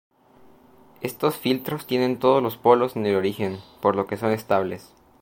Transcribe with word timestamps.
Estos 1.01 1.37
filtros 1.37 1.85
tienen 1.85 2.17
todos 2.17 2.41
los 2.41 2.57
polos 2.57 2.95
en 2.95 3.05
el 3.05 3.15
origen, 3.15 3.59
por 3.81 3.95
lo 3.95 4.07
que 4.07 4.17
son 4.17 4.31
estables. 4.31 4.91